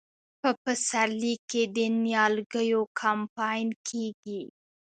په 0.41 0.49
پسرلي 0.63 1.35
کې 1.49 1.61
د 1.75 1.77
نیالګیو 2.03 2.81
کمپاین 2.99 3.67
کیږي. 3.87 4.41